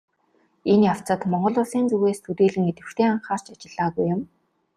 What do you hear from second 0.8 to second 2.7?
явцад Монгол Улсын зүгээс төдийлөн